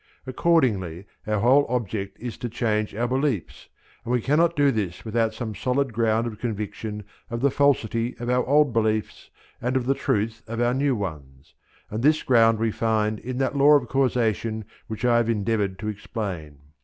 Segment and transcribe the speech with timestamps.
[0.25, 3.69] Accordingly our whole object is to change our beliefs,
[4.03, 8.27] and we cannot do this without some solid ground of conviction of the falsity of
[8.27, 9.29] our old beliefs
[9.61, 11.53] and of the truth of our new ones,
[11.91, 15.87] and this ground we find in that law of causation which I have endeavoured to
[15.87, 16.57] explain.